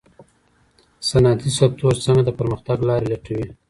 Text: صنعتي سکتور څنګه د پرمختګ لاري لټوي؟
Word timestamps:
صنعتي 1.09 1.49
سکتور 1.59 1.93
څنګه 2.05 2.21
د 2.25 2.29
پرمختګ 2.39 2.77
لاري 2.89 3.07
لټوي؟ 3.13 3.47